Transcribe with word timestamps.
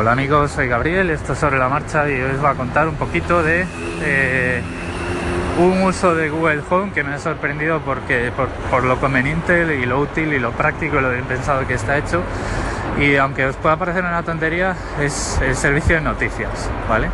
Hola 0.00 0.12
amigos, 0.12 0.52
soy 0.52 0.66
Gabriel, 0.66 1.10
esto 1.10 1.34
es 1.34 1.38
sobre 1.38 1.58
la 1.58 1.68
marcha 1.68 2.08
y 2.08 2.14
hoy 2.14 2.30
os 2.30 2.40
voy 2.40 2.48
a 2.48 2.54
contar 2.54 2.88
un 2.88 2.94
poquito 2.94 3.42
de 3.42 3.66
eh, 4.02 4.62
un 5.58 5.82
uso 5.82 6.14
de 6.14 6.30
Google 6.30 6.62
Home 6.70 6.92
que 6.92 7.04
me 7.04 7.12
ha 7.12 7.18
sorprendido 7.18 7.80
porque, 7.80 8.32
por, 8.70 8.82
lo 8.84 8.98
conveniente 8.98 9.76
y 9.76 9.84
lo 9.84 10.00
útil 10.00 10.32
y 10.32 10.38
lo 10.38 10.52
práctico 10.52 10.96
y 10.96 11.02
lo 11.02 11.10
bien 11.10 11.26
pensado 11.26 11.66
que 11.66 11.74
está 11.74 11.98
hecho. 11.98 12.22
Y 12.98 13.16
aunque 13.16 13.44
os 13.44 13.56
pueda 13.56 13.76
parecer 13.76 14.02
una 14.02 14.22
tontería, 14.22 14.74
es 14.98 15.38
el 15.42 15.54
servicio 15.54 15.96
de 15.96 16.00
noticias, 16.00 16.70
¿vale? 16.88 17.10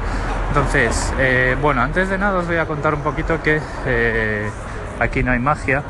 Entonces, 0.51 1.13
eh, 1.19 1.57
bueno, 1.61 1.83
antes 1.83 2.09
de 2.09 2.19
nada 2.19 2.39
os 2.39 2.47
voy 2.47 2.59
a 2.59 2.67
contar 2.67 2.95
un 2.95 3.03
poquito 3.03 3.43
que 3.43 3.61
eh, 3.85 4.49
aquí 5.01 5.25
no 5.25 5.33
hay 5.33 5.41
magia 5.41 5.83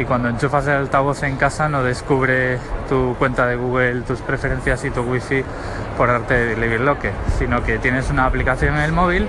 y 0.00 0.06
cuando 0.06 0.30
enchufas 0.30 0.66
el 0.66 0.76
altavoz 0.76 1.22
en 1.24 1.36
casa 1.36 1.68
no 1.68 1.82
descubre 1.82 2.58
tu 2.88 3.14
cuenta 3.18 3.46
de 3.46 3.56
Google, 3.56 4.00
tus 4.00 4.20
preferencias 4.20 4.82
y 4.86 4.90
tu 4.90 5.02
wifi 5.02 5.44
por 5.98 6.08
arte 6.08 6.56
de 6.56 6.78
Locker, 6.78 7.12
sino 7.38 7.62
que 7.62 7.78
tienes 7.78 8.08
una 8.08 8.24
aplicación 8.24 8.76
en 8.76 8.80
el 8.80 8.92
móvil 8.92 9.28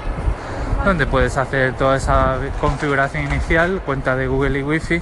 donde 0.86 1.06
puedes 1.06 1.36
hacer 1.36 1.74
toda 1.74 1.98
esa 1.98 2.38
configuración 2.62 3.26
inicial, 3.26 3.82
cuenta 3.86 4.16
de 4.16 4.28
Google 4.28 4.60
y 4.60 4.64
wifi 4.64 5.02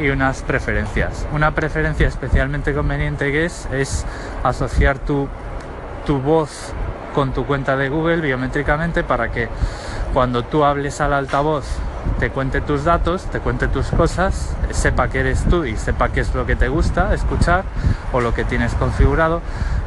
y 0.00 0.08
unas 0.08 0.42
preferencias. 0.42 1.26
Una 1.34 1.54
preferencia 1.54 2.08
especialmente 2.08 2.72
conveniente 2.72 3.30
que 3.30 3.44
es 3.44 3.68
es 3.70 4.06
asociar 4.42 4.98
tu, 4.98 5.28
tu 6.06 6.18
voz 6.18 6.72
con 7.14 7.32
tu 7.32 7.46
cuenta 7.46 7.76
de 7.76 7.88
Google 7.88 8.20
biométricamente 8.20 9.04
para 9.04 9.30
que 9.30 9.48
cuando 10.12 10.44
tú 10.44 10.64
hables 10.64 11.00
al 11.00 11.12
altavoz 11.12 11.64
te 12.18 12.30
cuente 12.30 12.60
tus 12.60 12.84
datos, 12.84 13.24
te 13.24 13.40
cuente 13.40 13.68
tus 13.68 13.86
cosas, 13.88 14.56
sepa 14.70 15.08
que 15.08 15.20
eres 15.20 15.44
tú 15.44 15.64
y 15.64 15.76
sepa 15.76 16.08
qué 16.08 16.20
es 16.20 16.34
lo 16.34 16.46
que 16.46 16.56
te 16.56 16.68
gusta 16.68 17.14
escuchar 17.14 17.64
o 18.12 18.20
lo 18.20 18.34
que 18.34 18.44
tienes 18.44 18.74
configurado, 18.74 19.40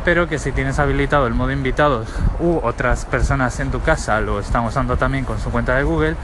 pero 0.06 0.28
que 0.28 0.40
si 0.40 0.52
tienes 0.52 0.80
habilitado 0.80 1.28
el 1.28 1.34
modo 1.34 1.52
invitados 1.52 2.08
u 2.40 2.60
otras 2.64 3.06
personas 3.06 3.60
en 3.60 3.72
tu 3.72 3.82
casa 3.82 4.22
lo 4.22 4.40
están 4.40 4.66
usando 4.66 4.98
también 4.98 5.26
con 5.26 5.40
su 5.40 5.50
cuenta 5.50 5.76
de 5.76 5.84
Google, 5.84 6.16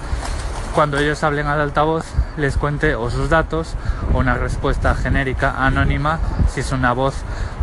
cuando 0.73 0.97
ellos 0.97 1.23
hablen 1.23 1.47
al 1.47 1.59
altavoz 1.59 2.05
les 2.37 2.55
cuente 2.55 2.95
o 2.95 3.09
sus 3.09 3.29
datos 3.29 3.75
o 4.13 4.19
una 4.19 4.35
respuesta 4.35 4.93
genérica 4.95 5.65
anónima 5.65 6.19
si 6.49 6.59
es 6.59 6.71
una 6.71 6.93
voz 6.93 7.15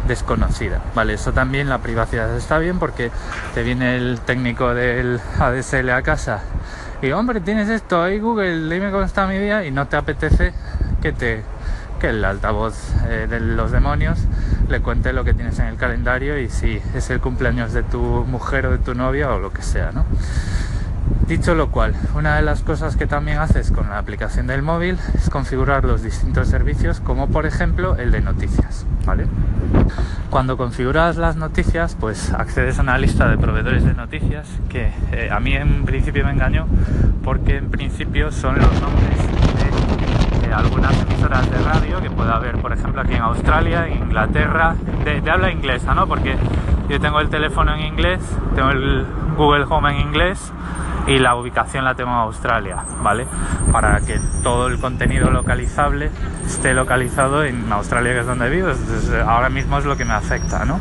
desconocida. 0.07 0.81
Vale, 0.95 1.15
eso 1.15 1.33
también 1.33 1.69
la 1.69 1.79
privacidad 1.79 2.35
está 2.37 2.59
bien 2.59 2.79
porque 2.79 3.11
te 3.55 3.63
viene 3.63 3.97
el 3.97 4.21
técnico 4.21 4.75
del 4.75 5.21
ADSL 5.39 5.91
a 5.91 6.03
casa 6.03 6.43
y 7.03 7.13
hombre, 7.13 7.41
tienes 7.41 7.69
esto 7.69 8.03
ahí 8.03 8.19
Google, 8.19 8.75
dime 8.75 8.91
cómo 8.91 9.03
está 9.03 9.27
mi 9.27 9.39
día 9.39 9.65
y 9.65 9.71
no 9.71 9.89
te 9.89 9.97
apetece 9.97 10.55
que 11.03 11.13
te 11.13 11.43
que 12.01 12.09
el 12.09 12.25
altavoz 12.25 12.75
eh, 13.09 13.27
de 13.29 13.41
los 13.41 13.71
demonios 13.73 14.19
le 14.69 14.81
cuente 14.81 15.13
lo 15.13 15.25
que 15.25 15.35
tienes 15.35 15.59
en 15.59 15.67
el 15.67 15.77
calendario 15.77 16.39
y 16.39 16.49
si 16.49 16.81
es 16.95 17.11
el 17.11 17.21
cumpleaños 17.21 17.73
de 17.73 17.83
tu 17.83 17.99
mujer 17.99 18.67
o 18.67 18.71
de 18.73 18.79
tu 18.79 18.95
novia 18.95 19.31
o 19.33 19.39
lo 19.39 19.53
que 19.53 19.63
sea, 19.63 19.93
¿no? 19.93 20.05
Dicho 21.27 21.55
lo 21.55 21.71
cual, 21.71 21.95
una 22.15 22.37
de 22.37 22.43
las 22.43 22.63
cosas 22.63 22.97
que 22.97 23.07
también 23.07 23.39
haces 23.39 23.71
con 23.71 23.89
la 23.89 23.99
aplicación 23.99 24.47
del 24.47 24.61
móvil 24.61 24.99
es 25.15 25.31
configurar 25.31 25.85
los 25.85 26.03
distintos 26.03 26.49
servicios, 26.49 27.01
como 27.01 27.29
por 27.29 27.47
ejemplo 27.47 27.97
el 27.97 28.11
de 28.11 28.21
noticias, 28.21 28.85
¿vale? 29.07 29.27
Cuando 30.29 30.59
configuras 30.59 31.17
las 31.17 31.37
noticias, 31.37 31.97
pues 31.99 32.31
accedes 32.35 32.79
a 32.79 32.83
una 32.83 32.99
lista 32.99 33.27
de 33.27 33.39
proveedores 33.39 33.85
de 33.85 33.95
noticias 33.95 34.47
que 34.69 34.93
eh, 35.13 35.31
a 35.33 35.41
mí 35.41 35.55
en 35.55 35.87
principio 35.87 36.27
me 36.27 36.33
engañó 36.33 36.67
porque 37.23 37.57
en 37.57 37.71
principio 37.71 38.31
son 38.31 38.59
los 38.59 38.81
nombres 38.83 39.19
de, 40.43 40.53
algunas 40.53 40.93
emisoras 41.03 41.51
de 41.51 41.59
radio 41.59 42.01
que 42.03 42.11
puede 42.11 42.31
haber, 42.31 42.59
por 42.59 42.73
ejemplo, 42.73 43.01
aquí 43.01 43.15
en 43.15 43.23
Australia, 43.23 43.89
en 43.89 44.03
Inglaterra, 44.05 44.77
de, 45.05 45.21
de 45.23 45.31
habla 45.31 45.51
inglesa, 45.51 45.95
¿no? 45.95 46.07
Porque 46.07 46.37
yo 46.89 47.01
tengo 47.01 47.19
el 47.19 47.31
teléfono 47.31 47.75
en 47.75 47.81
inglés, 47.81 48.21
tengo 48.55 48.71
el 48.71 49.07
Google 49.37 49.65
Home 49.69 49.91
en 49.91 50.09
inglés 50.09 50.53
y 51.07 51.19
la 51.19 51.37
ubicación 51.37 51.85
la 51.85 51.95
tengo 51.95 52.11
en 52.11 52.17
Australia, 52.17 52.77
¿vale? 53.03 53.27
Para 53.73 54.01
que 54.01 54.19
todo 54.43 54.69
el 54.69 54.79
contenido 54.79 55.31
localizable 55.31 56.11
esté 56.47 56.75
localizado 56.75 57.45
en 57.45 57.71
Australia, 57.73 58.13
que 58.13 58.21
es 58.21 58.27
donde 58.27 58.49
vivo. 58.49 58.69
ahora 59.27 59.51
mismo 59.51 59.79
es 59.79 59.85
lo 59.85 59.97
que 59.97 60.05
me 60.05 60.15
afecta, 60.15 60.65
¿no? 60.65 60.81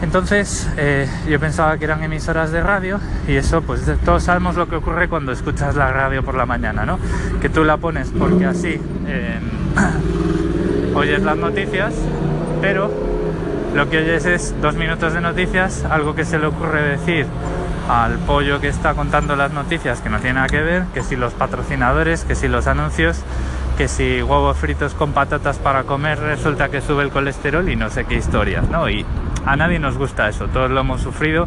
Entonces 0.00 0.70
eh, 0.76 1.08
yo 1.28 1.40
pensaba 1.40 1.76
que 1.76 1.84
eran 1.84 2.04
emisoras 2.04 2.52
de 2.52 2.62
radio 2.62 3.00
y 3.26 3.34
eso 3.34 3.62
pues 3.62 3.82
todos 4.04 4.22
sabemos 4.22 4.54
lo 4.54 4.68
que 4.68 4.76
ocurre 4.76 5.08
cuando 5.08 5.32
escuchas 5.32 5.74
la 5.74 5.90
radio 5.92 6.22
por 6.22 6.36
la 6.36 6.46
mañana, 6.46 6.86
¿no? 6.86 7.00
Que 7.40 7.48
tú 7.48 7.64
la 7.64 7.78
pones 7.78 8.12
porque 8.16 8.46
así 8.46 8.80
em, 9.06 10.94
oyes 10.94 11.22
las 11.22 11.36
noticias, 11.36 11.94
pero 12.60 12.92
lo 13.74 13.90
que 13.90 13.98
oyes 13.98 14.24
es 14.24 14.54
dos 14.62 14.76
minutos 14.76 15.14
de 15.14 15.20
noticias, 15.20 15.84
algo 15.84 16.14
que 16.14 16.24
se 16.24 16.38
le 16.38 16.46
ocurre 16.46 16.82
decir 16.82 17.26
al 17.88 18.18
pollo 18.18 18.60
que 18.60 18.68
está 18.68 18.94
contando 18.94 19.34
las 19.34 19.52
noticias 19.52 20.00
que 20.00 20.10
no 20.10 20.18
tiene 20.18 20.34
nada 20.34 20.48
que 20.48 20.60
ver, 20.60 20.84
que 20.92 21.02
si 21.02 21.16
los 21.16 21.32
patrocinadores, 21.32 22.24
que 22.24 22.34
si 22.34 22.46
los 22.46 22.66
anuncios, 22.66 23.22
que 23.78 23.88
si 23.88 24.22
huevos 24.22 24.56
fritos 24.58 24.94
con 24.94 25.12
patatas 25.12 25.58
para 25.58 25.84
comer 25.84 26.18
resulta 26.18 26.68
que 26.68 26.80
sube 26.80 27.02
el 27.02 27.10
colesterol 27.10 27.68
y 27.68 27.76
no 27.76 27.90
sé 27.90 28.04
qué 28.04 28.16
historias, 28.16 28.68
¿no? 28.68 28.90
Y 28.90 29.06
a 29.46 29.56
nadie 29.56 29.78
nos 29.78 29.96
gusta 29.96 30.28
eso, 30.28 30.48
todos 30.48 30.70
lo 30.70 30.80
hemos 30.80 31.00
sufrido 31.00 31.46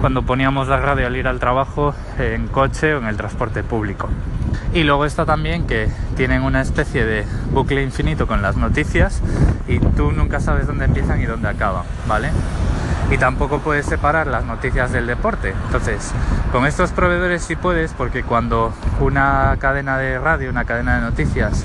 cuando 0.00 0.22
poníamos 0.22 0.68
la 0.68 0.78
radio 0.78 1.06
al 1.06 1.16
ir 1.16 1.28
al 1.28 1.38
trabajo 1.38 1.94
en 2.18 2.48
coche 2.48 2.94
o 2.94 2.98
en 2.98 3.06
el 3.06 3.16
transporte 3.16 3.62
público. 3.62 4.08
Y 4.72 4.84
luego 4.84 5.04
está 5.04 5.26
también 5.26 5.66
que 5.66 5.88
tienen 6.16 6.42
una 6.42 6.62
especie 6.62 7.04
de 7.04 7.26
bucle 7.50 7.82
infinito 7.82 8.26
con 8.26 8.40
las 8.40 8.56
noticias 8.56 9.20
y 9.68 9.78
tú 9.78 10.12
nunca 10.12 10.40
sabes 10.40 10.66
dónde 10.66 10.86
empiezan 10.86 11.20
y 11.20 11.26
dónde 11.26 11.48
acaban, 11.48 11.84
¿vale? 12.08 12.30
Y 13.10 13.18
tampoco 13.18 13.58
puedes 13.58 13.86
separar 13.86 14.26
las 14.26 14.44
noticias 14.44 14.92
del 14.92 15.06
deporte. 15.06 15.54
Entonces, 15.66 16.12
con 16.50 16.66
estos 16.66 16.92
proveedores 16.92 17.42
sí 17.42 17.56
puedes 17.56 17.92
porque 17.92 18.22
cuando 18.22 18.72
una 19.00 19.56
cadena 19.58 19.98
de 19.98 20.18
radio, 20.18 20.50
una 20.50 20.64
cadena 20.64 20.96
de 20.96 21.02
noticias 21.02 21.64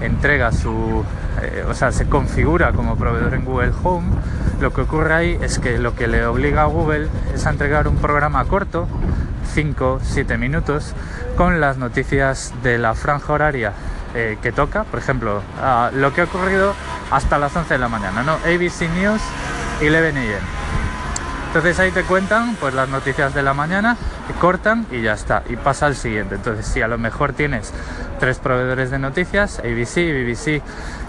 entrega 0.00 0.52
su, 0.52 1.04
eh, 1.42 1.64
o 1.68 1.74
sea, 1.74 1.92
se 1.92 2.08
configura 2.08 2.72
como 2.72 2.96
proveedor 2.96 3.34
en 3.34 3.44
Google 3.44 3.72
Home, 3.82 4.08
lo 4.60 4.72
que 4.72 4.82
ocurre 4.82 5.14
ahí 5.14 5.38
es 5.42 5.58
que 5.58 5.78
lo 5.78 5.94
que 5.94 6.06
le 6.06 6.26
obliga 6.26 6.62
a 6.62 6.66
Google 6.66 7.08
es 7.34 7.46
a 7.46 7.50
entregar 7.50 7.88
un 7.88 7.96
programa 7.96 8.44
corto, 8.44 8.86
5-7 9.54 10.38
minutos, 10.38 10.94
con 11.36 11.60
las 11.60 11.76
noticias 11.76 12.52
de 12.62 12.78
la 12.78 12.94
franja 12.94 13.32
horaria 13.32 13.72
eh, 14.14 14.38
que 14.42 14.52
toca, 14.52 14.84
por 14.84 15.00
ejemplo, 15.00 15.42
lo 15.92 16.12
que 16.12 16.20
ha 16.20 16.24
ocurrido 16.24 16.74
hasta 17.10 17.38
las 17.38 17.54
11 17.54 17.74
de 17.74 17.78
la 17.78 17.88
mañana, 17.88 18.22
¿no? 18.22 18.34
ABC 18.34 18.88
News 18.94 19.20
11 19.80 20.08
AM. 20.08 20.63
Entonces 21.54 21.78
ahí 21.78 21.92
te 21.92 22.02
cuentan 22.02 22.56
pues 22.56 22.74
las 22.74 22.88
noticias 22.88 23.32
de 23.32 23.40
la 23.40 23.54
mañana, 23.54 23.96
cortan 24.40 24.88
y 24.90 25.02
ya 25.02 25.12
está, 25.12 25.44
y 25.48 25.54
pasa 25.54 25.86
al 25.86 25.94
siguiente. 25.94 26.34
Entonces 26.34 26.66
si 26.66 26.82
a 26.82 26.88
lo 26.88 26.98
mejor 26.98 27.32
tienes 27.32 27.72
tres 28.18 28.40
proveedores 28.40 28.90
de 28.90 28.98
noticias, 28.98 29.60
ABC, 29.60 30.10
BBC 30.10 30.62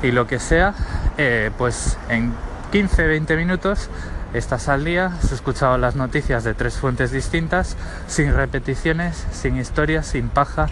y 0.03 0.11
lo 0.11 0.28
que 0.28 0.38
sea, 0.38 0.75
eh, 1.17 1.50
pues 1.57 1.97
en 2.09 2.31
15-20 2.72 3.38
minutos 3.38 3.89
estás 4.35 4.69
al 4.69 4.85
día, 4.85 5.07
has 5.17 5.31
escuchado 5.31 5.79
las 5.79 5.95
noticias 5.95 6.44
de 6.44 6.53
tres 6.53 6.75
fuentes 6.75 7.09
distintas, 7.09 7.75
sin 8.06 8.31
repeticiones, 8.35 9.25
sin 9.31 9.57
historias, 9.57 10.06
sin 10.06 10.29
paja 10.29 10.67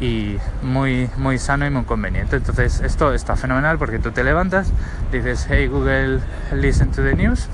y 0.00 0.38
muy, 0.62 1.10
muy 1.18 1.36
sano 1.36 1.66
y 1.66 1.70
muy 1.70 1.84
conveniente. 1.84 2.36
Entonces 2.36 2.80
esto 2.80 3.12
está 3.12 3.36
fenomenal 3.36 3.76
porque 3.76 3.98
tú 3.98 4.10
te 4.10 4.24
levantas, 4.24 4.72
dices, 5.12 5.46
hey 5.50 5.66
Google, 5.66 6.20
listen 6.50 6.90
to 6.92 7.02
the 7.02 7.14
news 7.14 7.46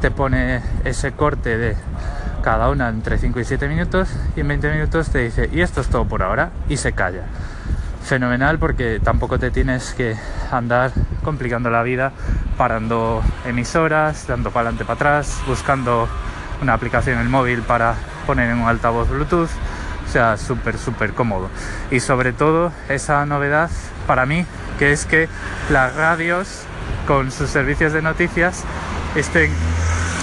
te 0.00 0.10
pone 0.10 0.62
ese 0.84 1.12
corte 1.12 1.56
de 1.58 1.76
cada 2.42 2.70
una 2.70 2.88
entre 2.88 3.18
5 3.18 3.40
y 3.40 3.44
7 3.44 3.68
minutos 3.68 4.08
y 4.36 4.40
en 4.40 4.48
20 4.48 4.72
minutos 4.72 5.10
te 5.10 5.18
dice 5.18 5.50
y 5.52 5.62
esto 5.62 5.80
es 5.80 5.88
todo 5.88 6.04
por 6.04 6.22
ahora 6.22 6.50
y 6.68 6.76
se 6.76 6.92
calla. 6.92 7.22
Fenomenal 8.04 8.58
porque 8.58 9.00
tampoco 9.02 9.38
te 9.38 9.50
tienes 9.50 9.94
que 9.94 10.16
andar 10.52 10.92
complicando 11.24 11.70
la 11.70 11.82
vida 11.82 12.12
parando 12.56 13.22
emisoras, 13.44 14.26
dando 14.26 14.50
para 14.50 14.68
adelante 14.68 14.84
para 14.84 14.94
atrás, 14.94 15.40
buscando 15.46 16.08
una 16.62 16.74
aplicación 16.74 17.16
en 17.16 17.22
el 17.22 17.28
móvil 17.28 17.62
para 17.62 17.94
poner 18.26 18.50
en 18.50 18.58
un 18.58 18.68
altavoz 18.68 19.08
Bluetooth. 19.08 19.50
O 20.06 20.08
sea, 20.08 20.36
súper, 20.36 20.78
súper 20.78 21.14
cómodo. 21.14 21.50
Y 21.90 22.00
sobre 22.00 22.32
todo 22.32 22.72
esa 22.88 23.26
novedad 23.26 23.70
para 24.06 24.24
mí, 24.24 24.46
que 24.78 24.92
es 24.92 25.04
que 25.04 25.28
las 25.68 25.94
radios 25.96 26.62
con 27.06 27.32
sus 27.32 27.50
servicios 27.50 27.92
de 27.92 28.02
noticias 28.02 28.64
estén 29.16 29.50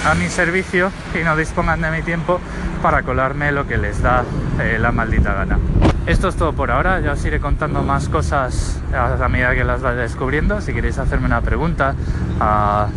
a 0.05 0.15
mi 0.15 0.27
servicio 0.27 0.91
y 1.19 1.23
no 1.23 1.35
dispongan 1.35 1.81
de 1.81 1.91
mi 1.91 2.01
tiempo 2.01 2.39
para 2.81 3.03
colarme 3.03 3.51
lo 3.51 3.67
que 3.67 3.77
les 3.77 4.01
da 4.01 4.23
eh, 4.61 4.77
la 4.79 4.91
maldita 4.91 5.33
gana. 5.33 5.59
Esto 6.05 6.27
es 6.27 6.35
todo 6.35 6.51
por 6.53 6.69
ahora, 6.69 7.00
ya 7.00 7.13
os 7.13 7.23
iré 7.23 7.39
contando 7.39 7.81
más 7.81 8.09
cosas 8.09 8.81
a 8.94 9.27
medida 9.29 9.55
que 9.55 9.63
las 9.63 9.81
vaya 9.81 10.01
descubriendo. 10.01 10.59
Si 10.59 10.73
queréis 10.73 11.00
hacerme 11.00 11.27
una 11.27 11.41
pregunta 11.41 11.95
ah, 12.41 12.88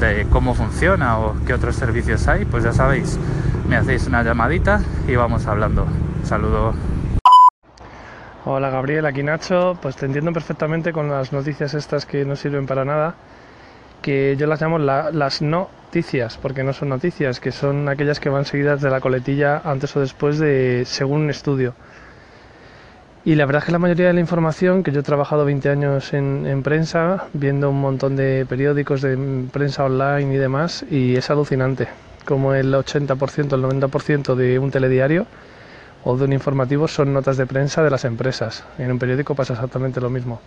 de 0.00 0.26
cómo 0.30 0.54
funciona 0.54 1.18
o 1.18 1.36
qué 1.46 1.54
otros 1.54 1.76
servicios 1.76 2.26
hay, 2.26 2.44
pues 2.44 2.64
ya 2.64 2.72
sabéis, 2.72 3.18
me 3.68 3.76
hacéis 3.76 4.08
una 4.08 4.24
llamadita 4.24 4.80
y 5.06 5.14
vamos 5.14 5.46
hablando. 5.46 5.86
Saludo. 6.24 6.74
Hola 8.44 8.70
Gabriel, 8.70 9.06
aquí 9.06 9.22
Nacho. 9.22 9.78
Pues 9.80 9.94
te 9.94 10.06
entiendo 10.06 10.32
perfectamente 10.32 10.92
con 10.92 11.08
las 11.08 11.32
noticias 11.32 11.74
estas 11.74 12.04
que 12.06 12.24
no 12.24 12.34
sirven 12.34 12.66
para 12.66 12.84
nada, 12.84 13.14
que 14.06 14.36
yo 14.38 14.46
las 14.46 14.62
llamo 14.62 14.78
las 14.78 15.42
no 15.42 15.68
noticias, 15.86 16.38
porque 16.40 16.62
no 16.62 16.72
son 16.72 16.90
noticias, 16.90 17.40
que 17.40 17.50
son 17.50 17.88
aquellas 17.88 18.20
que 18.20 18.28
van 18.28 18.44
seguidas 18.44 18.80
de 18.80 18.88
la 18.88 19.00
coletilla 19.00 19.62
antes 19.64 19.96
o 19.96 20.00
después 20.00 20.38
de 20.38 20.84
según 20.86 21.22
un 21.22 21.30
estudio. 21.30 21.74
Y 23.24 23.34
la 23.34 23.46
verdad 23.46 23.62
es 23.62 23.66
que 23.66 23.72
la 23.72 23.80
mayoría 23.80 24.06
de 24.06 24.12
la 24.12 24.20
información, 24.20 24.84
que 24.84 24.92
yo 24.92 25.00
he 25.00 25.02
trabajado 25.02 25.44
20 25.44 25.68
años 25.68 26.12
en, 26.12 26.46
en, 26.46 26.62
prensa, 26.62 27.24
viendo 27.32 27.68
un 27.68 27.80
montón 27.80 28.14
de 28.14 28.46
periódicos 28.48 29.02
de 29.02 29.18
prensa 29.50 29.84
online 29.86 30.32
y 30.32 30.36
demás, 30.36 30.84
y 30.88 31.16
es 31.16 31.28
alucinante, 31.30 31.88
como 32.24 32.54
el 32.54 32.72
80%, 32.72 33.54
el 33.54 33.64
90% 33.64 34.36
de 34.36 34.60
un 34.60 34.70
telediario 34.70 35.26
o 36.04 36.16
de 36.16 36.26
un 36.26 36.32
informativo 36.32 36.86
son 36.86 37.12
notas 37.12 37.38
de 37.38 37.46
prensa 37.46 37.82
de 37.82 37.90
las 37.90 38.04
empresas. 38.04 38.62
En 38.78 38.92
un 38.92 39.00
periódico 39.00 39.34
pasa 39.34 39.54
exactamente 39.54 40.00
lo 40.00 40.10
mismo. 40.10 40.40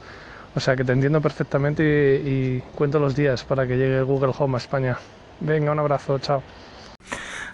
O 0.56 0.60
sea 0.60 0.75
que 0.75 0.84
te 0.84 0.92
entiendo 0.92 1.22
perfectamente 1.22 2.22
y, 2.24 2.62
cuento 2.75 3.00
los 3.00 3.16
días 3.16 3.44
para 3.44 3.68
que 3.68 3.78
llegue 3.78 4.01
Google 4.01 4.34
Home 4.38 4.56
a 4.56 4.57
España. 4.57 4.98
Venga, 5.40 5.72
un 5.72 5.80
abrazo, 5.80 6.19
chao. 6.19 6.44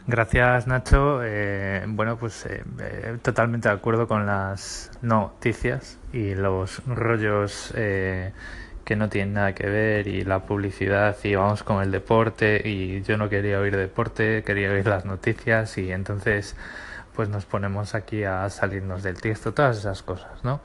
Gracias 0.08 0.68
Nacho. 0.68 1.22
Eh, 1.24 1.84
bueno, 1.88 2.18
pues 2.18 2.46
eh, 2.46 2.64
eh, 2.80 3.18
totalmente 3.22 3.70
de 3.70 3.76
acuerdo 3.76 4.08
con 4.08 4.26
las 4.26 4.92
noticias 5.02 5.98
y 6.14 6.36
los 6.36 6.86
rollos 6.86 7.74
eh, 7.76 8.32
que 8.86 8.96
no 8.96 9.10
tienen 9.10 9.34
nada 9.34 9.54
que 9.54 9.68
ver 9.68 10.08
y 10.08 10.24
la 10.24 10.46
publicidad 10.46 11.18
y 11.24 11.36
vamos 11.36 11.64
con 11.64 11.82
el 11.82 11.92
deporte 11.92 12.62
y 12.64 13.02
yo 13.02 13.18
no 13.18 13.30
quería 13.30 13.60
oír 13.60 13.76
deporte, 13.76 14.44
quería 14.44 14.70
oír 14.70 14.86
las 14.86 15.06
noticias 15.06 15.78
y 15.80 15.92
entonces 15.92 16.56
pues 17.16 17.28
nos 17.30 17.46
ponemos 17.46 17.96
aquí 17.96 18.24
a 18.24 18.50
salirnos 18.50 19.02
del 19.02 19.20
texto, 19.20 19.54
todas 19.54 19.78
esas 19.78 20.04
cosas, 20.04 20.44
¿no? 20.44 20.62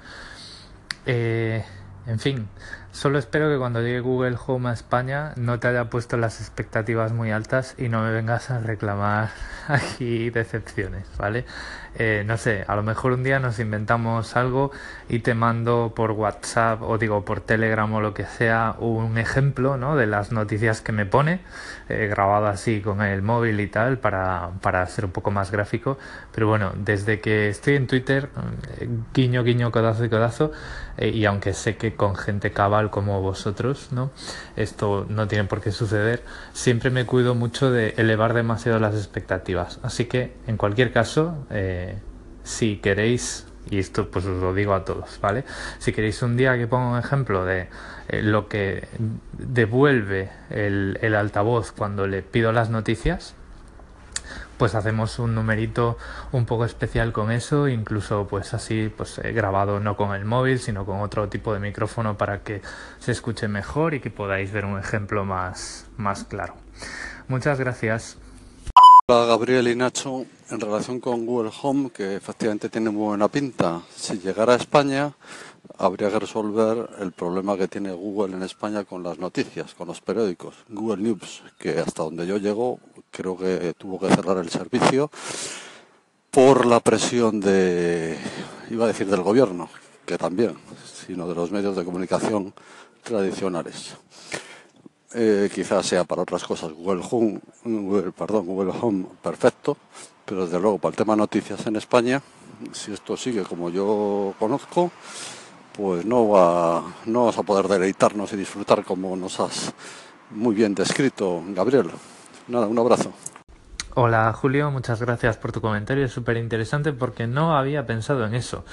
Eh, 1.07 1.65
en 2.07 2.19
fin, 2.19 2.49
solo 2.93 3.19
espero 3.19 3.51
que 3.51 3.59
cuando 3.59 3.81
llegue 3.81 4.01
Google 4.01 4.37
Home 4.47 4.71
a 4.71 4.73
España 4.73 5.33
no 5.37 5.59
te 5.59 5.69
haya 5.69 5.91
puesto 5.91 6.17
las 6.17 6.41
expectativas 6.41 7.13
muy 7.13 7.31
altas 7.31 7.75
y 7.79 7.89
no 7.89 8.03
me 8.03 8.11
vengas 8.11 8.51
a 8.51 8.61
reclamar 8.61 9.31
aquí 9.69 10.31
decepciones, 10.31 11.07
¿vale? 11.19 11.45
Eh, 11.97 12.23
no 12.25 12.37
sé, 12.37 12.65
a 12.69 12.77
lo 12.77 12.85
mejor 12.85 13.13
un 13.13 13.25
día 13.25 13.41
nos 13.41 13.59
inventamos 13.59 14.37
algo 14.37 14.71
y 15.09 15.21
te 15.21 15.35
mando 15.35 15.93
por 15.95 16.13
WhatsApp 16.13 16.83
o 16.83 16.99
digo 16.99 17.25
por 17.25 17.41
Telegram 17.41 17.93
o 17.93 18.01
lo 18.01 18.15
que 18.15 18.25
sea 18.25 18.77
un 18.79 19.19
ejemplo, 19.19 19.77
¿no? 19.77 19.97
De 19.97 20.07
las 20.07 20.31
noticias 20.31 20.81
que 20.81 20.93
me 20.93 21.05
pone, 21.05 21.41
eh, 21.89 22.07
grabado 22.09 22.47
así 22.47 22.81
con 22.81 23.03
el 23.03 23.23
móvil 23.23 23.59
y 23.61 23.67
tal 23.67 23.99
para, 23.99 24.51
para 24.63 24.87
ser 24.87 25.05
un 25.05 25.11
poco 25.11 25.31
más 25.31 25.51
gráfico. 25.51 25.99
Pero 26.33 26.47
bueno, 26.47 26.73
desde 26.77 27.21
que 27.21 27.49
estoy 27.49 27.75
en 27.75 27.87
Twitter, 27.89 28.31
eh, 28.79 28.89
guiño, 29.13 29.43
guiño, 29.43 29.73
codazo 29.73 30.05
y 30.05 30.09
codazo, 30.09 30.53
eh, 30.97 31.09
y 31.09 31.25
aunque 31.25 31.55
sé 31.55 31.77
que 31.77 31.95
con 31.97 32.15
gente 32.15 32.53
cabal 32.53 32.80
como 32.89 33.21
vosotros, 33.21 33.89
¿no? 33.93 34.11
Esto 34.57 35.05
no 35.11 35.29
tiene 35.29 35.45
por 35.45 35.61
qué 35.61 35.71
suceder, 35.73 36.25
siempre 36.55 36.89
me 36.89 37.05
cuido 37.05 37.35
mucho 37.35 37.71
de 37.71 37.95
elevar 37.99 38.33
demasiado 38.33 38.79
las 38.79 38.95
expectativas. 38.95 39.79
Así 39.83 40.07
que, 40.07 40.33
en 40.47 40.57
cualquier 40.57 40.93
caso, 40.93 41.47
eh, 41.51 41.99
si 42.43 42.79
queréis 42.79 43.47
y 43.69 43.79
esto 43.79 44.11
pues 44.11 44.25
os 44.25 44.41
lo 44.41 44.55
digo 44.55 44.75
a 44.75 44.85
todos, 44.85 45.19
¿vale? 45.21 45.45
Si 45.79 45.93
queréis 45.93 46.23
un 46.23 46.37
día 46.37 46.57
que 46.57 46.67
ponga 46.67 46.93
un 46.93 46.99
ejemplo 46.99 47.45
de 47.45 47.69
eh, 48.09 48.23
lo 48.23 48.49
que 48.49 48.89
devuelve 49.33 50.31
el, 50.49 50.99
el, 51.03 51.15
altavoz 51.15 51.73
cuando 51.73 52.07
le 52.07 52.23
pido 52.23 52.53
las 52.53 52.71
noticias, 52.71 53.35
pues 54.61 54.75
hacemos 54.75 55.19
un 55.19 55.35
numerito 55.35 55.97
un 56.33 56.45
poco 56.45 56.67
especial 56.67 57.15
con 57.15 57.33
eso, 57.33 57.67
incluso 57.67 58.27
pues 58.29 58.53
así 58.53 58.93
pues 58.95 59.17
eh, 59.17 59.33
grabado 59.33 59.81
no 59.81 59.97
con 59.97 60.15
el 60.15 60.27
móvil, 60.27 60.59
sino 60.59 60.85
con 60.85 61.01
otro 61.01 61.31
tipo 61.31 61.55
de 61.55 61.61
micrófono 61.61 62.19
para 62.19 62.43
que 62.43 62.61
se 62.99 63.13
escuche 63.13 63.49
mejor 63.49 63.95
y 63.95 64.01
que 64.01 64.11
podáis 64.11 64.53
ver 64.53 64.67
un 64.67 64.79
ejemplo 64.79 65.25
más, 65.25 65.87
más 65.97 66.25
claro. 66.25 66.57
Muchas 67.27 67.59
gracias. 67.59 68.19
Hola 69.09 69.25
Gabriel 69.25 69.67
y 69.67 69.77
Nacho, 69.77 70.27
en 70.51 70.61
relación 70.61 71.01
con 71.01 71.25
Google 71.25 71.53
Home, 71.63 71.89
que 71.89 72.17
efectivamente 72.17 72.69
tiene 72.69 72.91
muy 72.91 73.07
buena 73.07 73.29
pinta, 73.29 73.81
si 73.97 74.19
llegara 74.19 74.53
a 74.53 74.57
España 74.57 75.15
habría 75.79 76.11
que 76.11 76.19
resolver 76.19 76.91
el 76.99 77.13
problema 77.13 77.57
que 77.57 77.67
tiene 77.67 77.93
Google 77.93 78.37
en 78.37 78.43
España 78.43 78.85
con 78.85 79.03
las 79.03 79.19
noticias, 79.19 79.75
con 79.75 79.89
los 79.89 80.01
periódicos. 80.03 80.55
Google 80.69 81.03
News, 81.03 81.43
que 81.59 81.79
hasta 81.79 82.03
donde 82.03 82.27
yo 82.27 82.37
llego 82.37 82.79
creo 83.11 83.37
que 83.37 83.75
tuvo 83.77 83.99
que 83.99 84.15
cerrar 84.15 84.39
el 84.39 84.51
servicio 84.51 85.11
por 86.31 86.67
la 86.67 86.81
presión 86.81 87.41
de, 87.41 88.17
iba 88.71 88.85
a 88.85 88.89
decir 88.89 89.09
del 89.09 89.23
gobierno, 89.23 89.69
que 90.07 90.17
también, 90.17 90.57
sino 91.07 91.27
de 91.29 91.35
los 91.35 91.51
medios 91.51 91.77
de 91.77 91.85
comunicación 91.85 92.55
tradicionales 93.03 93.97
eh, 95.13 95.51
quizás 95.53 95.87
sea 95.87 96.05
para 96.05 96.23
otras 96.23 96.45
cosas 96.45 96.73
Google 96.73 97.03
Home, 97.11 97.41
perdón, 98.17 98.47
Google 98.47 98.73
Home 98.81 99.07
perfecto, 99.21 99.77
pero 100.25 100.45
desde 100.45 100.61
luego 100.61 100.79
para 100.79 100.91
el 100.91 100.97
tema 100.97 101.17
noticias 101.17 101.67
en 101.67 101.77
España, 101.77 102.23
si 102.73 102.93
esto 102.93 103.17
sigue 103.17 103.43
como 103.43 103.71
yo 103.71 104.35
conozco, 104.39 104.93
pues 105.77 106.05
no 106.05 106.29
va, 106.29 106.85
no 107.07 107.27
vas 107.27 107.39
a 107.39 107.43
poder 107.43 107.67
deleitarnos 107.67 108.33
y 108.33 108.37
disfrutar 108.37 108.85
como 108.85 109.17
nos 109.17 109.41
has 109.41 109.73
muy 110.31 110.55
bien 110.55 110.75
descrito, 110.75 111.43
Gabriel. 111.49 111.91
Nada, 112.49 112.67
un 112.67 112.79
abrazo. 112.79 113.13
Hola 113.95 114.33
Julio, 114.33 114.71
muchas 114.71 115.03
gracias 115.03 115.37
por 115.37 115.51
tu 115.51 115.61
comentario, 115.61 116.05
es 116.05 116.13
súper 116.13 116.37
interesante 116.37 116.93
porque 116.93 117.27
no 117.27 117.59
había 117.59 117.87
pensado 117.87 118.25
en 118.25 118.37
eso, 118.37 118.65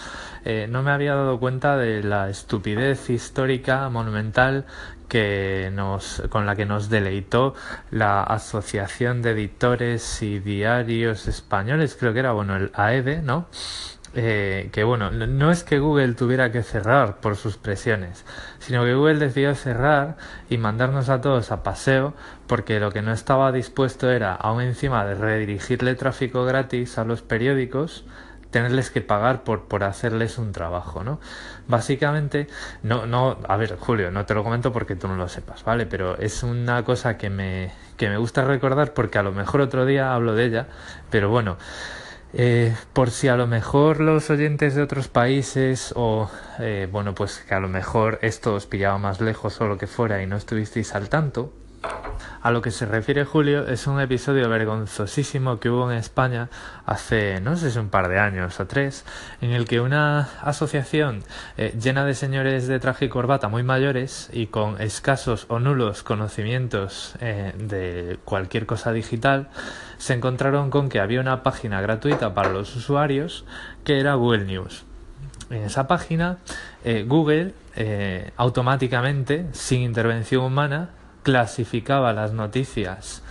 eh, 0.45 0.67
no 0.69 0.83
me 0.83 0.91
había 0.91 1.15
dado 1.15 1.39
cuenta 1.39 1.75
de 1.75 2.03
la 2.03 2.29
estupidez 2.29 3.09
histórica, 3.09 3.89
monumental 3.89 4.65
que 5.09 5.71
nos, 5.73 6.21
con 6.29 6.45
la 6.45 6.55
que 6.55 6.67
nos 6.67 6.89
deleitó 6.89 7.55
la 7.89 8.21
Asociación 8.21 9.23
de 9.23 9.31
Editores 9.31 10.21
y 10.21 10.37
Diarios 10.37 11.27
Españoles, 11.27 11.97
creo 11.99 12.13
que 12.13 12.19
era, 12.19 12.33
bueno, 12.33 12.55
el 12.55 12.69
AED, 12.75 13.23
¿no? 13.23 13.47
Eh, 14.15 14.69
que 14.71 14.83
bueno, 14.83 15.11
no 15.11 15.51
es 15.51 15.63
que 15.63 15.79
Google 15.79 16.13
tuviera 16.13 16.51
que 16.51 16.63
cerrar 16.63 17.17
por 17.17 17.35
sus 17.35 17.57
presiones, 17.57 18.25
sino 18.59 18.83
que 18.83 18.93
Google 18.93 19.19
decidió 19.19 19.53
cerrar 19.53 20.15
y 20.49 20.57
mandarnos 20.57 21.09
a 21.09 21.21
todos 21.21 21.51
a 21.51 21.61
paseo 21.61 22.13
porque 22.47 22.79
lo 22.79 22.91
que 22.91 23.01
no 23.01 23.11
estaba 23.11 23.51
dispuesto 23.51 24.09
era, 24.09 24.33
aún 24.33 24.61
encima 24.61 25.05
de 25.05 25.15
redirigirle 25.15 25.95
tráfico 25.95 26.45
gratis 26.45 26.97
a 26.97 27.03
los 27.03 27.21
periódicos, 27.21 28.05
tenerles 28.49 28.89
que 28.89 29.01
pagar 29.01 29.43
por, 29.43 29.67
por 29.67 29.83
hacerles 29.83 30.37
un 30.37 30.53
trabajo, 30.53 31.03
¿no? 31.03 31.19
Básicamente, 31.67 32.47
no, 32.81 33.05
no, 33.05 33.37
a 33.47 33.57
ver, 33.57 33.77
Julio, 33.77 34.09
no 34.09 34.25
te 34.25 34.33
lo 34.33 34.43
comento 34.43 34.71
porque 34.71 34.95
tú 34.95 35.07
no 35.07 35.15
lo 35.15 35.27
sepas, 35.27 35.63
¿vale? 35.63 35.85
Pero 35.85 36.17
es 36.17 36.43
una 36.43 36.83
cosa 36.83 37.17
que 37.17 37.29
me, 37.29 37.73
que 37.97 38.09
me 38.09 38.17
gusta 38.17 38.45
recordar 38.45 38.93
porque 38.93 39.17
a 39.17 39.23
lo 39.23 39.33
mejor 39.33 39.61
otro 39.61 39.85
día 39.85 40.13
hablo 40.13 40.33
de 40.33 40.45
ella, 40.45 40.67
pero 41.09 41.29
bueno, 41.29 41.57
eh, 42.39 42.75
por 42.93 43.09
si 43.09 43.29
a 43.29 43.35
lo 43.35 43.47
mejor 43.47 43.99
los 43.99 44.29
oyentes 44.29 44.75
de 44.75 44.83
otros 44.83 45.07
países 45.07 45.91
o 45.95 46.29
eh, 46.59 46.87
bueno 46.91 47.15
pues 47.15 47.39
que 47.39 47.55
a 47.55 47.59
lo 47.59 47.67
mejor 47.67 48.19
esto 48.21 48.53
os 48.53 48.67
pillaba 48.67 48.99
más 48.99 49.19
lejos 49.19 49.59
o 49.59 49.67
lo 49.67 49.79
que 49.79 49.87
fuera 49.87 50.21
y 50.21 50.27
no 50.27 50.37
estuvisteis 50.37 50.93
al 50.93 51.09
tanto 51.09 51.51
a 52.47 52.51
lo 52.51 52.61
que 52.61 52.71
se 52.71 52.85
refiere 52.85 53.25
Julio 53.25 53.67
es 53.67 53.87
un 53.87 53.99
episodio 53.99 54.47
vergonzosísimo 54.47 55.59
que 55.59 55.69
hubo 55.69 55.91
en 55.91 55.97
España 55.97 56.49
hace, 56.85 57.41
no 57.41 57.57
sé 57.57 57.71
si 57.71 57.77
un 57.77 57.89
par 57.89 58.07
de 58.07 58.19
años 58.19 58.59
o 58.61 58.67
tres, 58.67 59.03
en 59.41 59.51
el 59.51 59.65
que 59.65 59.81
una 59.81 60.29
asociación 60.41 61.23
eh, 61.57 61.75
llena 61.77 62.05
de 62.05 62.13
señores 62.13 62.67
de 62.67 62.79
traje 62.79 63.05
y 63.05 63.09
corbata 63.09 63.49
muy 63.49 63.63
mayores 63.63 64.29
y 64.31 64.47
con 64.47 64.79
escasos 64.81 65.45
o 65.49 65.59
nulos 65.59 66.03
conocimientos 66.03 67.15
eh, 67.19 67.53
de 67.57 68.17
cualquier 68.23 68.65
cosa 68.65 68.93
digital 68.93 69.49
se 69.97 70.13
encontraron 70.13 70.69
con 70.69 70.87
que 70.87 71.01
había 71.01 71.19
una 71.19 71.43
página 71.43 71.81
gratuita 71.81 72.33
para 72.33 72.49
los 72.49 72.73
usuarios 72.77 73.43
que 73.83 73.99
era 73.99 74.13
Google 74.13 74.45
News. 74.45 74.85
En 75.49 75.63
esa 75.63 75.87
página 75.87 76.37
eh, 76.85 77.03
Google 77.05 77.53
automáticamente, 78.37 79.45
sin 79.51 79.81
intervención 79.81 80.43
humana, 80.43 80.89
clasificaba 81.27 82.13
las 82.13 82.31
noticias 82.31 83.21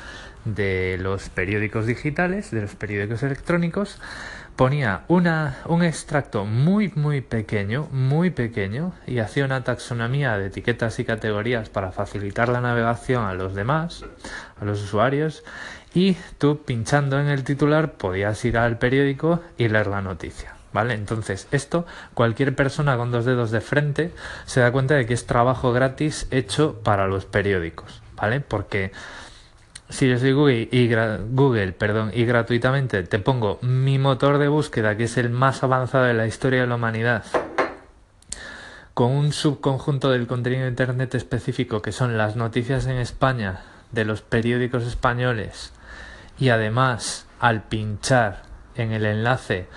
de 0.44 0.98
los 1.00 1.30
periódicos 1.30 1.86
digitales, 1.86 2.50
de 2.50 2.60
los 2.60 2.74
periódicos 2.74 3.22
electrónicos, 3.22 3.98
ponía 4.54 5.04
una, 5.08 5.56
un 5.64 5.82
extracto 5.82 6.44
muy 6.44 6.92
muy 6.94 7.22
pequeño, 7.22 7.88
muy 7.92 8.28
pequeño, 8.28 8.92
y 9.06 9.20
hacía 9.20 9.46
una 9.46 9.64
taxonomía 9.64 10.36
de 10.36 10.48
etiquetas 10.48 10.98
y 10.98 11.06
categorías 11.06 11.70
para 11.70 11.90
facilitar 11.90 12.50
la 12.50 12.60
navegación 12.60 13.24
a 13.24 13.32
los 13.32 13.54
demás, 13.54 14.04
a 14.60 14.66
los 14.66 14.82
usuarios, 14.82 15.42
y 15.94 16.18
tú 16.36 16.60
pinchando 16.66 17.18
en 17.18 17.28
el 17.28 17.44
titular 17.44 17.92
podías 17.92 18.44
ir 18.44 18.58
al 18.58 18.76
periódico 18.76 19.40
y 19.56 19.68
leer 19.68 19.86
la 19.86 20.02
noticia. 20.02 20.55
¿Vale? 20.72 20.94
Entonces, 20.94 21.48
esto 21.52 21.86
cualquier 22.12 22.54
persona 22.54 22.96
con 22.96 23.10
dos 23.10 23.24
dedos 23.24 23.50
de 23.50 23.60
frente 23.60 24.12
se 24.44 24.60
da 24.60 24.72
cuenta 24.72 24.94
de 24.94 25.06
que 25.06 25.14
es 25.14 25.26
trabajo 25.26 25.72
gratis 25.72 26.26
hecho 26.30 26.80
para 26.82 27.06
los 27.06 27.24
periódicos, 27.24 28.02
¿vale? 28.14 28.40
Porque 28.40 28.92
si 29.88 30.08
yo 30.08 30.18
soy 30.18 30.32
Google 30.32 30.68
y, 30.70 30.90
Google, 31.30 31.72
perdón, 31.72 32.10
y 32.12 32.24
gratuitamente 32.24 33.02
te 33.04 33.18
pongo 33.18 33.58
mi 33.62 33.98
motor 33.98 34.38
de 34.38 34.48
búsqueda, 34.48 34.96
que 34.96 35.04
es 35.04 35.16
el 35.16 35.30
más 35.30 35.62
avanzado 35.62 36.04
de 36.04 36.14
la 36.14 36.26
historia 36.26 36.62
de 36.62 36.66
la 36.66 36.74
humanidad, 36.74 37.24
con 38.92 39.12
un 39.12 39.32
subconjunto 39.32 40.10
del 40.10 40.26
contenido 40.26 40.62
de 40.62 40.70
Internet 40.70 41.14
específico, 41.14 41.82
que 41.82 41.92
son 41.92 42.18
las 42.18 42.34
noticias 42.34 42.86
en 42.86 42.96
España 42.96 43.60
de 43.92 44.04
los 44.04 44.22
periódicos 44.22 44.84
españoles 44.84 45.72
y 46.38 46.48
además 46.48 47.26
al 47.40 47.62
pinchar 47.62 48.42
en 48.74 48.92
el 48.92 49.06
enlace 49.06 49.68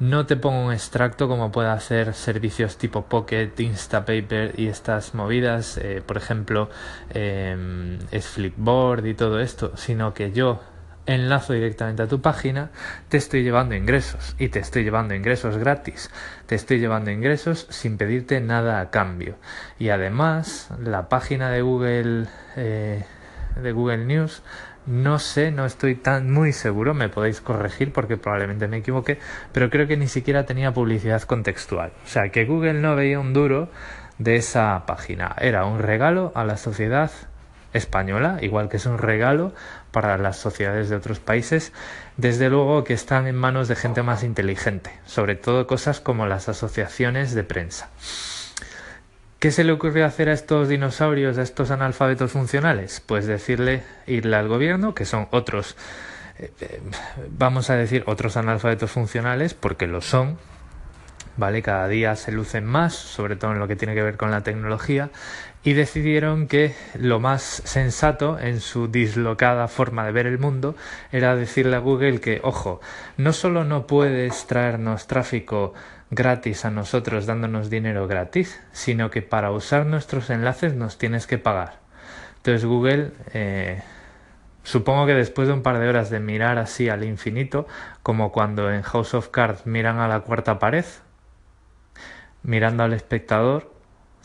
no 0.00 0.26
te 0.26 0.36
pongo 0.36 0.66
un 0.66 0.72
extracto 0.72 1.28
como 1.28 1.50
puede 1.50 1.68
hacer 1.68 2.14
servicios 2.14 2.76
tipo 2.76 3.06
Pocket, 3.06 3.50
Instapaper 3.58 4.54
y 4.56 4.68
estas 4.68 5.14
movidas, 5.14 5.78
eh, 5.78 6.02
por 6.04 6.16
ejemplo, 6.16 6.70
eh, 7.10 7.98
es 8.10 8.26
Flipboard 8.26 9.06
y 9.06 9.14
todo 9.14 9.40
esto, 9.40 9.76
sino 9.76 10.14
que 10.14 10.32
yo 10.32 10.60
enlazo 11.08 11.54
directamente 11.54 12.02
a 12.02 12.06
tu 12.06 12.20
página, 12.20 12.70
te 13.08 13.16
estoy 13.16 13.42
llevando 13.42 13.74
ingresos 13.74 14.36
y 14.38 14.50
te 14.50 14.58
estoy 14.58 14.84
llevando 14.84 15.14
ingresos 15.14 15.56
gratis, 15.56 16.10
te 16.46 16.54
estoy 16.54 16.78
llevando 16.80 17.10
ingresos 17.10 17.66
sin 17.70 17.96
pedirte 17.96 18.40
nada 18.40 18.80
a 18.80 18.90
cambio. 18.90 19.36
Y 19.78 19.88
además, 19.88 20.68
la 20.78 21.08
página 21.08 21.50
de 21.50 21.62
Google 21.62 22.26
eh, 22.56 23.04
de 23.62 23.72
Google 23.72 24.04
News 24.04 24.42
no 24.88 25.18
sé, 25.18 25.50
no 25.52 25.66
estoy 25.66 25.96
tan 25.96 26.32
muy 26.32 26.54
seguro, 26.54 26.94
me 26.94 27.10
podéis 27.10 27.42
corregir 27.42 27.92
porque 27.92 28.16
probablemente 28.16 28.68
me 28.68 28.78
equivoque, 28.78 29.18
pero 29.52 29.68
creo 29.68 29.86
que 29.86 29.98
ni 29.98 30.08
siquiera 30.08 30.46
tenía 30.46 30.72
publicidad 30.72 31.22
contextual. 31.22 31.92
O 32.04 32.08
sea, 32.08 32.30
que 32.30 32.46
Google 32.46 32.74
no 32.74 32.96
veía 32.96 33.20
un 33.20 33.34
duro 33.34 33.68
de 34.16 34.36
esa 34.36 34.84
página. 34.86 35.36
Era 35.38 35.66
un 35.66 35.80
regalo 35.80 36.32
a 36.34 36.44
la 36.44 36.56
sociedad 36.56 37.10
española, 37.74 38.38
igual 38.40 38.70
que 38.70 38.78
es 38.78 38.86
un 38.86 38.96
regalo 38.96 39.52
para 39.92 40.16
las 40.16 40.38
sociedades 40.38 40.88
de 40.88 40.96
otros 40.96 41.20
países, 41.20 41.74
desde 42.16 42.48
luego 42.48 42.82
que 42.84 42.94
están 42.94 43.26
en 43.26 43.36
manos 43.36 43.68
de 43.68 43.76
gente 43.76 44.02
más 44.02 44.24
inteligente, 44.24 44.90
sobre 45.04 45.36
todo 45.36 45.66
cosas 45.66 46.00
como 46.00 46.24
las 46.24 46.48
asociaciones 46.48 47.34
de 47.34 47.44
prensa. 47.44 47.90
¿Qué 49.38 49.52
se 49.52 49.62
le 49.62 49.70
ocurrió 49.70 50.04
hacer 50.04 50.28
a 50.30 50.32
estos 50.32 50.68
dinosaurios, 50.68 51.38
a 51.38 51.42
estos 51.42 51.70
analfabetos 51.70 52.32
funcionales? 52.32 53.00
Pues 53.06 53.24
decirle, 53.28 53.84
irle 54.08 54.34
al 54.34 54.48
gobierno, 54.48 54.96
que 54.96 55.04
son 55.04 55.28
otros, 55.30 55.76
eh, 56.40 56.50
eh, 56.60 56.80
vamos 57.30 57.70
a 57.70 57.76
decir, 57.76 58.02
otros 58.06 58.36
analfabetos 58.36 58.90
funcionales, 58.90 59.54
porque 59.54 59.86
lo 59.86 60.00
son, 60.00 60.38
¿vale? 61.36 61.62
Cada 61.62 61.86
día 61.86 62.16
se 62.16 62.32
lucen 62.32 62.66
más, 62.66 62.94
sobre 62.94 63.36
todo 63.36 63.52
en 63.52 63.60
lo 63.60 63.68
que 63.68 63.76
tiene 63.76 63.94
que 63.94 64.02
ver 64.02 64.16
con 64.16 64.32
la 64.32 64.40
tecnología, 64.40 65.10
y 65.62 65.74
decidieron 65.74 66.48
que 66.48 66.74
lo 66.98 67.20
más 67.20 67.62
sensato 67.64 68.40
en 68.40 68.58
su 68.58 68.88
dislocada 68.88 69.68
forma 69.68 70.04
de 70.04 70.10
ver 70.10 70.26
el 70.26 70.40
mundo 70.40 70.74
era 71.12 71.36
decirle 71.36 71.76
a 71.76 71.78
Google 71.78 72.20
que, 72.20 72.40
ojo, 72.42 72.80
no 73.16 73.32
solo 73.32 73.62
no 73.62 73.86
puedes 73.86 74.48
traernos 74.48 75.06
tráfico 75.06 75.74
gratis 76.10 76.64
a 76.64 76.70
nosotros 76.70 77.26
dándonos 77.26 77.70
dinero 77.70 78.06
gratis, 78.06 78.60
sino 78.72 79.10
que 79.10 79.22
para 79.22 79.50
usar 79.50 79.86
nuestros 79.86 80.30
enlaces 80.30 80.74
nos 80.74 80.98
tienes 80.98 81.26
que 81.26 81.38
pagar. 81.38 81.78
Entonces 82.36 82.64
Google, 82.64 83.12
eh, 83.34 83.82
supongo 84.62 85.06
que 85.06 85.14
después 85.14 85.48
de 85.48 85.54
un 85.54 85.62
par 85.62 85.78
de 85.78 85.88
horas 85.88 86.10
de 86.10 86.20
mirar 86.20 86.58
así 86.58 86.88
al 86.88 87.04
infinito, 87.04 87.66
como 88.02 88.32
cuando 88.32 88.72
en 88.72 88.82
House 88.82 89.14
of 89.14 89.28
Cards 89.28 89.66
miran 89.66 89.98
a 89.98 90.08
la 90.08 90.20
cuarta 90.20 90.58
pared, 90.58 90.84
mirando 92.42 92.84
al 92.84 92.92
espectador, 92.92 93.77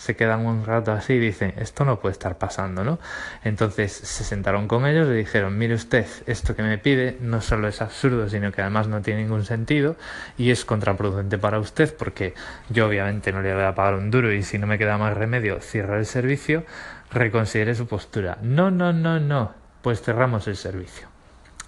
se 0.03 0.17
quedan 0.17 0.45
un 0.45 0.65
rato 0.65 0.91
así 0.91 1.13
y 1.13 1.19
dicen, 1.19 1.53
esto 1.55 1.86
no 1.86 2.01
puede 2.01 2.12
estar 2.12 2.38
pasando, 2.38 2.83
¿no? 2.83 3.00
Entonces 3.45 3.93
se 3.93 4.25
sentaron 4.25 4.67
con 4.67 4.86
ellos 4.86 5.07
y 5.07 5.13
dijeron, 5.13 5.57
mire 5.57 5.75
usted, 5.75 6.05
esto 6.25 6.57
que 6.57 6.62
me 6.62 6.77
pide 6.77 7.17
no 7.22 7.39
solo 7.39 7.69
es 7.69 7.81
absurdo, 7.81 8.27
sino 8.27 8.51
que 8.51 8.60
además 8.60 8.89
no 8.89 9.01
tiene 9.01 9.22
ningún 9.22 9.45
sentido 9.45 9.95
y 10.38 10.51
es 10.51 10.65
contraproducente 10.65 11.38
para 11.38 11.57
usted 11.57 11.95
porque 11.95 12.33
yo 12.67 12.88
obviamente 12.88 13.31
no 13.31 13.41
le 13.41 13.53
voy 13.53 13.63
a 13.63 13.75
pagar 13.75 13.93
un 13.93 14.12
duro 14.12 14.33
y 14.33 14.43
si 14.43 14.57
no 14.57 14.67
me 14.67 14.77
queda 14.77 14.98
más 14.98 15.15
remedio, 15.15 15.62
cierro 15.62 15.98
el 15.98 16.05
servicio, 16.05 16.65
reconsidere 17.10 17.74
su 17.74 17.88
postura. 17.88 18.38
No, 18.41 18.72
no, 18.72 18.91
no, 18.91 19.22
no, 19.22 19.53
pues 19.81 20.01
cerramos 20.01 20.50
el 20.50 20.57
servicio. 20.57 21.07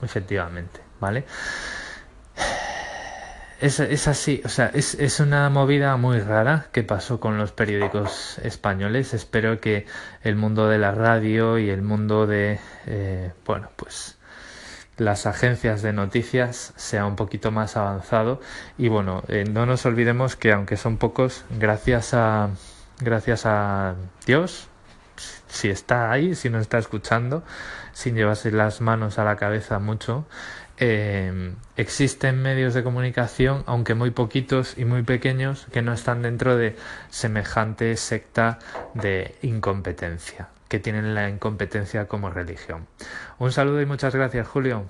Efectivamente, 0.02 0.82
¿vale? 1.00 1.24
Es, 3.62 3.80
es, 3.80 4.08
así, 4.10 4.42
o 4.44 4.50
sea, 4.50 4.70
es, 4.74 5.20
una 5.22 5.50
movida 5.50 5.96
muy 5.96 6.20
rara 6.20 6.68
que 6.74 6.84
pasó 6.84 7.22
con 7.22 7.38
los 7.38 7.54
periódicos 7.54 8.38
españoles. 8.40 9.14
Espero 9.14 9.62
que 9.62 9.86
el 10.24 10.36
mundo 10.36 10.68
de 10.68 10.78
la 10.78 10.92
radio 10.92 11.58
y 11.58 11.70
el 11.70 11.82
mundo 11.82 12.28
de, 12.28 12.60
eh, 12.86 13.32
bueno, 13.46 13.70
pues 13.78 14.18
las 14.98 15.26
agencias 15.26 15.82
de 15.82 15.94
noticias 15.94 16.74
sea 16.76 17.06
un 17.06 17.16
poquito 17.16 17.52
más 17.52 17.78
avanzado. 17.78 18.42
Y 18.78 18.90
bueno, 18.90 19.24
eh, 19.30 19.46
no 19.50 19.66
nos 19.66 19.86
olvidemos 19.86 20.36
que 20.36 20.52
aunque 20.52 20.76
son 20.76 20.98
pocos, 20.98 21.46
gracias 21.58 22.14
a, 22.14 22.50
gracias 23.00 23.46
a 23.46 23.96
Dios, 24.26 24.68
si 25.48 25.70
está 25.70 26.12
ahí, 26.12 26.36
si 26.36 26.50
nos 26.50 26.62
está 26.62 26.78
escuchando, 26.78 27.44
sin 27.94 28.16
llevarse 28.16 28.52
las 28.52 28.82
manos 28.82 29.18
a 29.20 29.24
la 29.24 29.38
cabeza 29.38 29.80
mucho, 29.80 30.26
eh, 30.78 31.54
existen 31.78 32.42
medios 32.42 32.74
de 32.74 32.84
comunicación, 32.84 33.64
aunque 33.66 33.96
muy 33.96 34.12
poquitos 34.12 34.78
y 34.78 34.86
muy 34.86 35.04
pequeños, 35.04 35.68
que 35.72 35.82
no 35.82 35.94
están 35.94 36.22
dentro 36.22 36.58
de 36.58 36.76
semejante 37.10 37.96
secta 37.98 38.60
de 38.94 39.36
incompetencia, 39.42 40.50
que 40.68 40.80
tienen 40.80 41.16
la 41.16 41.30
incompetencia 41.30 42.08
como 42.08 42.30
religión. 42.30 42.88
Un 43.40 43.52
saludo 43.52 43.82
y 43.82 43.86
muchas 43.86 44.14
gracias, 44.14 44.48
Julio. 44.48 44.86